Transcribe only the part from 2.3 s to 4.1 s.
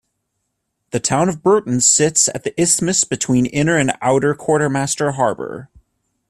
the isthmus between Inner and